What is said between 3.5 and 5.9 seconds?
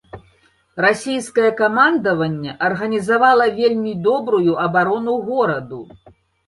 вельмі добрую абарону гораду.